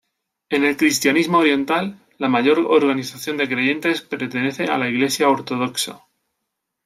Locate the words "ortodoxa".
5.29-6.01